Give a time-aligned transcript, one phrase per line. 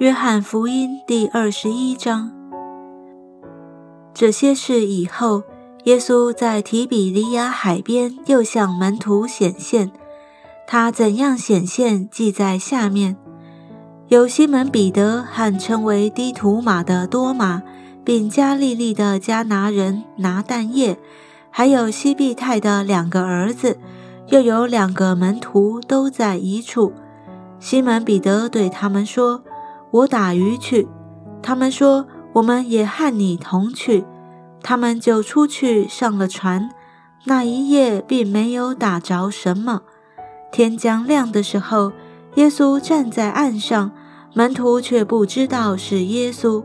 [0.00, 2.32] 约翰福音第二十一章。
[4.14, 5.42] 这些事以后，
[5.84, 9.92] 耶稣在提比利亚海边又向门徒显现。
[10.66, 13.18] 他怎样显现，记在下面。
[14.08, 17.60] 有西门彼得和称为低图马的多马，
[18.02, 20.96] 并加利利的迦拿人拿但业，
[21.50, 23.78] 还有西庇太的两个儿子，
[24.28, 26.94] 又有两个门徒都在一处。
[27.58, 29.42] 西门彼得对他们说。
[29.90, 30.88] 我打鱼去，
[31.42, 34.04] 他们说我们也和你同去，
[34.62, 36.70] 他们就出去上了船。
[37.24, 39.82] 那一夜并没有打着什么。
[40.52, 41.92] 天将亮的时候，
[42.36, 43.90] 耶稣站在岸上，
[44.32, 46.64] 门徒却不知道是耶稣。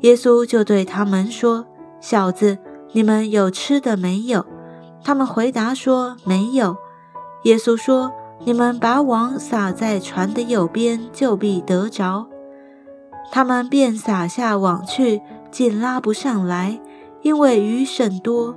[0.00, 1.66] 耶稣就对他们说
[2.00, 2.58] ：“小子，
[2.92, 4.46] 你们有吃的没有？”
[5.04, 6.76] 他们回答说：“没有。”
[7.44, 8.10] 耶稣说
[8.44, 12.26] ：“你们把网撒在船的右边，就必得着。”
[13.30, 16.78] 他们便撒下网去，竟拉不上来，
[17.22, 18.56] 因为鱼甚多。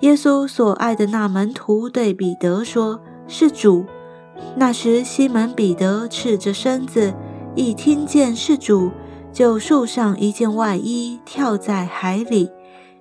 [0.00, 3.84] 耶稣所爱的那门徒对彼得说：“是主。”
[4.54, 7.12] 那时西门彼得赤着身子，
[7.56, 8.92] 一听见是主，
[9.32, 12.50] 就束上一件外衣，跳在海里。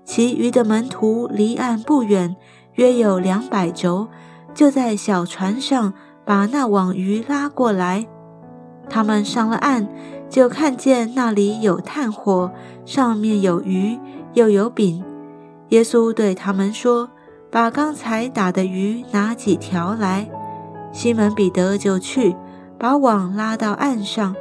[0.04, 2.36] 其余的门徒离岸不远，
[2.74, 4.08] 约有两百轴，
[4.54, 5.94] 就在小船上
[6.26, 8.08] 把那网鱼拉过来。
[8.90, 9.88] 他们上了岸。
[10.30, 12.52] 就看见那里有炭火，
[12.86, 13.98] 上面有鱼，
[14.34, 15.04] 又有饼。
[15.70, 17.10] 耶稣对他们说
[17.52, 20.30] ：“把刚才打的鱼拿几条来。”
[20.94, 22.36] 西门彼得就去，
[22.78, 24.36] 把网拉到岸上，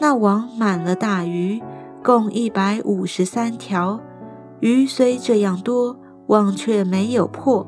[0.00, 1.62] 那网满了大鱼，
[2.02, 4.00] 共一百五十三条。
[4.60, 5.96] 鱼虽这样多，
[6.26, 7.66] 网却没有破。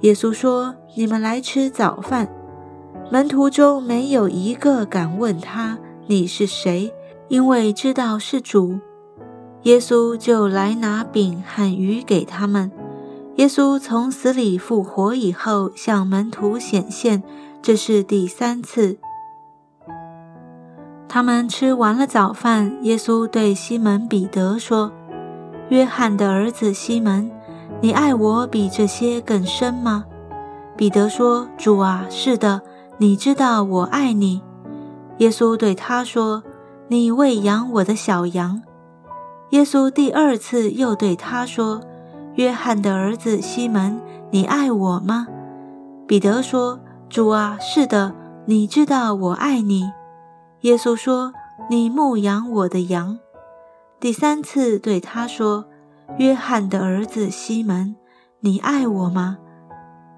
[0.00, 2.28] 耶稣说：“你们来吃早饭。”
[3.10, 5.78] 门徒中没有一个敢问他。
[6.10, 6.92] 你是谁？
[7.28, 8.80] 因为知道是主，
[9.62, 12.72] 耶稣就来拿饼和鱼给他们。
[13.36, 17.22] 耶稣从死里复活以后，向门徒显现，
[17.62, 18.98] 这是第三次。
[21.08, 24.90] 他们吃完了早饭，耶稣对西门彼得说
[25.70, 27.30] ：“约翰的儿子西门，
[27.80, 30.04] 你爱我比这些更深吗？”
[30.76, 32.62] 彼得说：“主啊，是的，
[32.98, 34.42] 你知道我爱你。”
[35.20, 36.42] 耶稣对他说
[36.88, 38.62] ：“你喂养我的小羊。”
[39.50, 41.82] 耶稣第二次又对他说
[42.36, 44.00] ：“约翰的儿子西门，
[44.30, 45.26] 你爱我吗？”
[46.08, 48.14] 彼得说：“主啊，是的，
[48.46, 49.92] 你知道我爱你。”
[50.62, 51.34] 耶稣说
[51.68, 53.18] ：“你牧养我的羊。”
[54.00, 55.66] 第三次对他说
[56.16, 57.94] ：“约翰的儿子西门，
[58.40, 59.36] 你爱我吗？”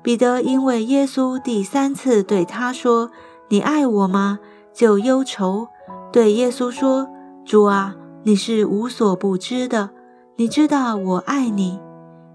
[0.00, 3.10] 彼得因为耶稣第三次对他说
[3.50, 4.38] ：“你爱我吗？”
[4.72, 5.68] 就忧愁，
[6.12, 7.08] 对耶稣说
[7.44, 9.90] ：“主啊，你是无所不知的，
[10.36, 11.78] 你知道我爱你。”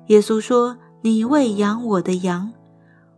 [0.08, 2.54] 耶稣说：“你喂养我的羊。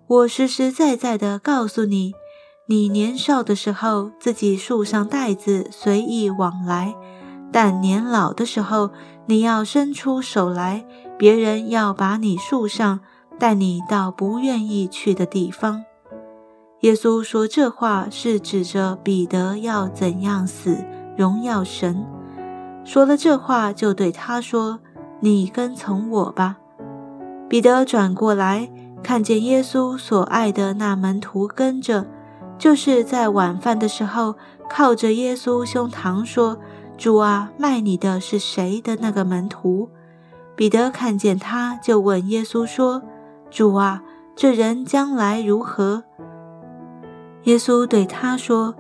[0.08, 2.14] 我实实在在的告诉你，
[2.68, 6.96] 你年少的时候自己束上带子随意往来，
[7.52, 8.90] 但年老的时候
[9.28, 10.86] 你要伸出手来，
[11.18, 13.02] 别人要把你束上，
[13.38, 15.84] 带你到不愿意去的地方。”
[16.82, 20.78] 耶稣说这话是指着彼得要怎样死，
[21.18, 22.06] 荣耀神。
[22.86, 24.80] 说了这话，就对他说
[25.20, 26.58] ：“你跟从我吧。”
[27.50, 28.70] 彼得转过来，
[29.04, 32.06] 看见耶稣所爱的那门徒跟着，
[32.58, 34.36] 就是在晚饭的时候
[34.70, 36.58] 靠着耶稣胸膛说
[36.98, 39.90] ：“主啊，卖你的是谁的那个门徒？”
[40.56, 43.02] 彼得看见他，就问耶稣说
[43.52, 44.02] ：“主啊，
[44.36, 46.04] 这人将来如何？”
[47.44, 48.76] 耶稣对他说：“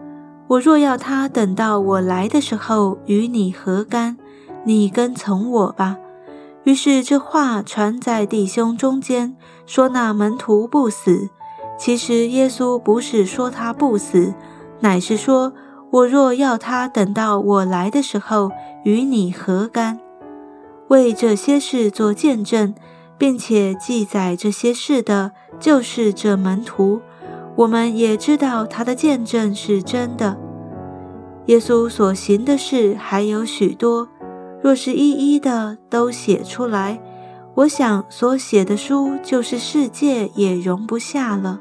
[0.47, 4.17] 我若要他等到我来的时候与你何干？
[4.65, 5.97] 你跟从我吧。”
[6.65, 11.29] 于是这话传在弟兄中间，说那门徒不死。
[11.77, 14.33] 其实耶稣不是说他不死，
[14.81, 15.53] 乃是说
[15.89, 18.51] ：“我若要他等到我来的时候
[18.83, 19.99] 与你何干？”
[20.89, 22.75] 为这些事做见证，
[23.17, 26.99] 并且记载这些事的，就是这门徒。
[27.59, 30.37] 我们也知道他的见证是真的。
[31.47, 34.07] 耶稣所行的事还有许多，
[34.63, 37.01] 若是一一的都写出来，
[37.55, 41.59] 我想所写的书就是世界也容不下了。